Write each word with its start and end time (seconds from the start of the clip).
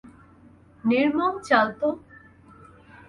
নির্মম 0.83 1.33
চাল 1.47 1.67
তো। 1.79 1.89